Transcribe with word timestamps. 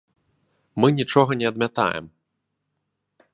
Мы 0.83 0.87
нічога 0.99 1.31
не 1.41 1.47
адмятаем. 1.51 2.05